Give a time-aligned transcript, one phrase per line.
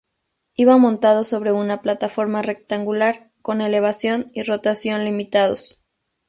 [0.55, 5.83] Iba montado sobre una plataforma rectangular con elevación y rotación limitados.